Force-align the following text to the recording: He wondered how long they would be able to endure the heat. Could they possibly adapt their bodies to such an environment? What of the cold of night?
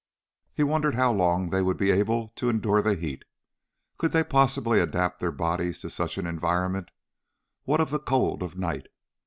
He 0.51 0.63
wondered 0.63 0.95
how 0.95 1.13
long 1.13 1.51
they 1.51 1.61
would 1.61 1.77
be 1.77 1.91
able 1.91 2.29
to 2.29 2.49
endure 2.49 2.81
the 2.81 2.95
heat. 2.95 3.21
Could 3.99 4.13
they 4.13 4.23
possibly 4.23 4.79
adapt 4.79 5.19
their 5.19 5.31
bodies 5.31 5.81
to 5.81 5.91
such 5.91 6.17
an 6.17 6.25
environment? 6.25 6.89
What 7.65 7.81
of 7.81 7.91
the 7.91 7.99
cold 7.99 8.41
of 8.41 8.57
night? 8.57 8.87